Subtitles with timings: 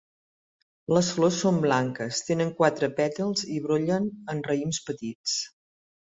[0.93, 5.37] Els flors són blanques, tenen quatre pètals i brollen en raïms petits.